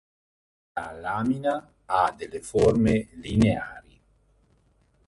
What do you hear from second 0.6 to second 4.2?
La lamina ha delle forme lineari.